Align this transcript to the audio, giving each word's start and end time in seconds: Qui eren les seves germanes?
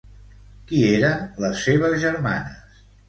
Qui 0.71 0.79
eren 0.93 1.21
les 1.45 1.61
seves 1.67 1.95
germanes? 2.05 2.85